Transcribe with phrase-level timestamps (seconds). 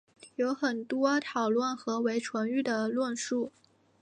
[0.35, 3.51] 有很多讨论何为纯育的论述。